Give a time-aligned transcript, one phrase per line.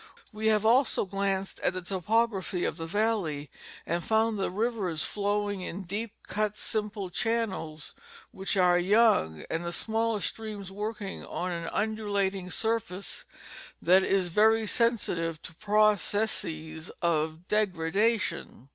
[0.33, 3.51] We have also glanced at the topography of the valley
[3.85, 7.93] and have found the rivers flowing in deep cut simple channels
[8.31, 13.25] which are young, and the smaller streams working on an undulating surface
[13.79, 18.69] that is very sensitive to processes of degradation.